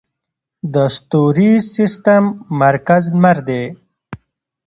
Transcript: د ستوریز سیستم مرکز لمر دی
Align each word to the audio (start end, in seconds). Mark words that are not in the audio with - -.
د 0.73 0.75
ستوریز 0.95 1.63
سیستم 1.75 2.23
مرکز 2.61 3.03
لمر 3.15 3.37
دی 3.47 3.63